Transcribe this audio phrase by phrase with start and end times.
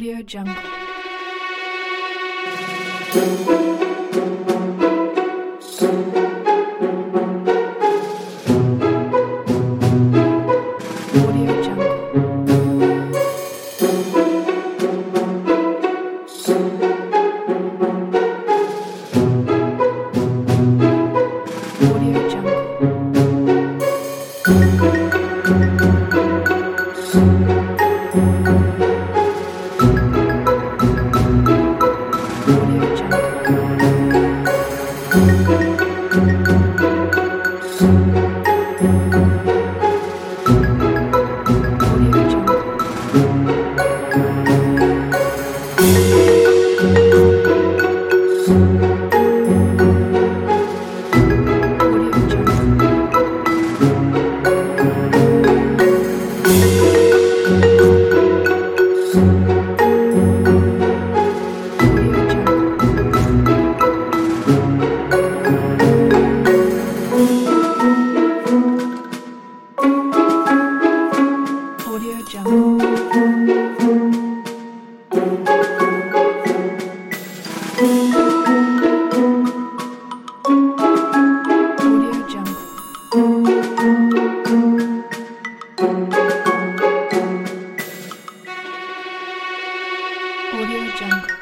[0.00, 0.79] Audio Jungle.
[3.12, 3.79] thank you.
[90.52, 91.39] Audio Jungle.